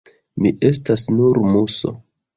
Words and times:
Mi 0.45 0.51
estas 0.69 1.05
nur 1.19 1.41
muso. 1.53 1.97